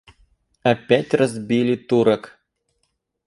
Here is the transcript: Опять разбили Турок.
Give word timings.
Опять 0.63 1.13
разбили 1.13 1.75
Турок. 1.75 2.39